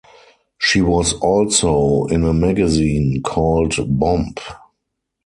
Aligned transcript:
She 0.57 0.81
was 0.81 1.13
also 1.13 2.07
in 2.07 2.23
a 2.23 2.33
magazine 2.33 3.21
called 3.21 3.75
Bomb! 3.99 4.33